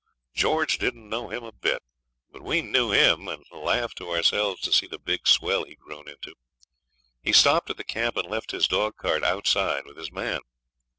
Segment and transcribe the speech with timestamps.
[0.33, 1.83] George didn't know him a bit.
[2.31, 5.77] But we knew him and laughed to ourselves to see the big swell he had
[5.77, 6.33] grown into.
[7.21, 10.41] He stopped at the camp and left his dogcart outside with his man.